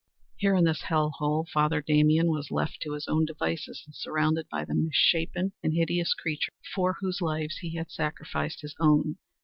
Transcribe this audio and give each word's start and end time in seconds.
Here 0.35 0.55
in 0.55 0.63
this 0.63 0.81
hell 0.81 1.11
hole 1.19 1.47
Father 1.53 1.79
Damien 1.79 2.31
was 2.31 2.49
left 2.49 2.81
to 2.81 2.93
his 2.93 3.07
own 3.07 3.23
devices 3.23 3.83
and 3.85 3.93
surrounded 3.93 4.49
by 4.49 4.65
the 4.65 4.73
misshapen 4.73 5.51
and 5.61 5.73
hideous 5.75 6.15
creatures 6.15 6.55
for 6.73 6.95
whose 7.01 7.21
lives 7.21 7.57
he 7.57 7.75
had 7.75 7.91
sacrificed 7.91 8.61
his 8.61 8.75
own. 8.79 9.17